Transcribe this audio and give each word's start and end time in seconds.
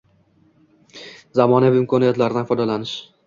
Zamonaviy 1.39 1.81
imkoniyatlardan 1.83 2.51
foydalanish 2.53 2.97